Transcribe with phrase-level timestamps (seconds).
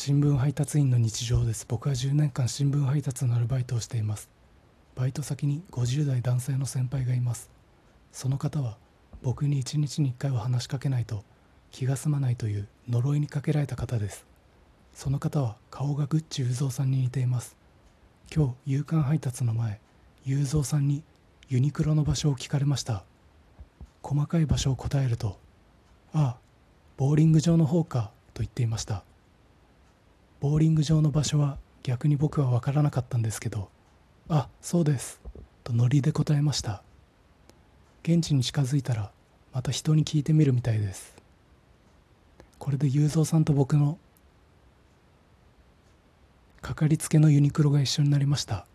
[0.00, 1.66] 新聞配達員の日常です。
[1.68, 4.30] 僕は10年間新聞配達のアルバイトをしています。
[4.94, 7.50] バイト先に50代男性の先輩がいます。
[8.12, 8.76] その方は
[9.24, 11.24] 僕に1日に1回は話しかけないと
[11.72, 14.24] 気が済まないという呪いにかけられた方です。
[14.94, 17.56] その方は顔がグッチ雄三さんに似ています。
[18.32, 19.80] 今日夕刊配達の前
[20.24, 21.02] 雄三さんに
[21.48, 23.02] ユニクロの場所を聞かれました。
[24.04, 25.40] 細かい場所を答えると
[26.14, 26.36] 「ああ
[26.96, 29.02] ボーリング場の方か」と言っていました。
[30.40, 33.70] ボーリング場の場所は逆に僕は分からなかったんですけど
[34.28, 35.20] 「あそうです」
[35.64, 36.82] とノリで答えました。
[38.04, 39.10] 現地に近づいたら
[39.52, 41.14] また人に聞いてみるみたいです。
[42.58, 43.98] これで雄三さんと僕の
[46.60, 48.66] かかりつけのユニクロが一緒になりました。